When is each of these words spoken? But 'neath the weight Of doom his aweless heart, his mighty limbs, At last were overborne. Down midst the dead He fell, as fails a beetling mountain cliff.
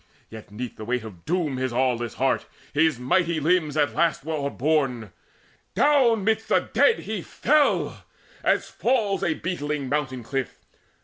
But 0.31 0.49
'neath 0.49 0.77
the 0.77 0.83
weight 0.85 1.03
Of 1.03 1.25
doom 1.25 1.57
his 1.57 1.71
aweless 1.71 2.15
heart, 2.15 2.47
his 2.73 2.97
mighty 2.97 3.39
limbs, 3.39 3.77
At 3.77 3.93
last 3.93 4.25
were 4.25 4.33
overborne. 4.33 5.11
Down 5.75 6.23
midst 6.23 6.47
the 6.47 6.69
dead 6.73 7.01
He 7.01 7.21
fell, 7.21 8.03
as 8.43 8.67
fails 8.67 9.21
a 9.23 9.35
beetling 9.35 9.89
mountain 9.89 10.23
cliff. 10.23 10.57